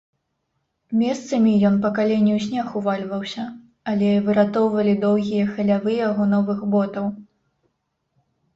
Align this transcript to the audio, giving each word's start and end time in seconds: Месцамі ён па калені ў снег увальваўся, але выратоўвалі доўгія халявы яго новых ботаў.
Месцамі 1.01 1.51
ён 1.69 1.75
па 1.83 1.91
калені 1.99 2.31
ў 2.37 2.45
снег 2.45 2.67
увальваўся, 2.81 3.45
але 3.93 4.09
выратоўвалі 4.31 4.93
доўгія 5.07 5.43
халявы 5.53 5.91
яго 6.01 6.23
новых 6.35 6.59
ботаў. 6.75 7.05